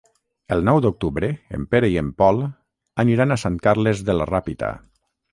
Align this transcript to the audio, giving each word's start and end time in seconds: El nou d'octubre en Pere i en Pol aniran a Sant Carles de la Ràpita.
El 0.53 0.63
nou 0.67 0.77
d'octubre 0.83 1.27
en 1.57 1.67
Pere 1.73 1.91
i 1.95 1.99
en 2.01 2.07
Pol 2.21 2.41
aniran 3.03 3.35
a 3.35 3.37
Sant 3.41 3.59
Carles 3.67 4.01
de 4.09 4.17
la 4.17 4.27
Ràpita. 4.31 4.71